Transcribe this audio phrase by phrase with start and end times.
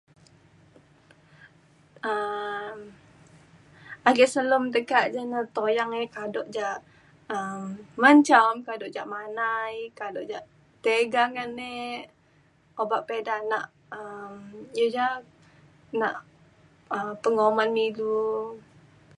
[2.11, 2.77] um
[4.09, 6.69] ake selem teka' jane tuyang kadu' ja
[7.35, 7.61] um
[8.01, 10.45] mencam kadu' ia manai kadu' jak
[10.83, 11.73] tega ngan ne
[12.81, 13.65] obak peda nak
[13.99, 14.33] um
[14.79, 15.07] iu ja
[16.01, 16.15] nak
[16.95, 18.21] um penguman me ilu.